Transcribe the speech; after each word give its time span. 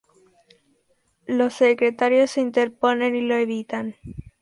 Los 1.27 1.53
secretarios 1.53 2.31
se 2.31 2.41
interponen 2.41 3.15
y 3.15 3.21
lo 3.21 3.35
evitan. 3.35 3.97